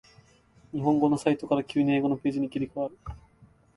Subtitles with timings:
[0.73, 2.97] 日本語のサイトから急に英語のページに切り替わる